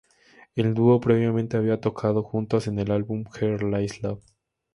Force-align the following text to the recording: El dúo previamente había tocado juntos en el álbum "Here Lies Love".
El 0.55 0.73
dúo 0.73 0.99
previamente 0.99 1.57
había 1.57 1.79
tocado 1.79 2.23
juntos 2.23 2.65
en 2.65 2.79
el 2.79 2.89
álbum 2.89 3.23
"Here 3.39 3.63
Lies 3.63 4.01
Love". 4.01 4.23